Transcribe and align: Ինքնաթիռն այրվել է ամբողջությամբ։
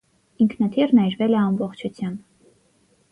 Ինքնաթիռն 0.43 1.01
այրվել 1.03 1.37
է 1.37 1.37
ամբողջությամբ։ 1.41 2.25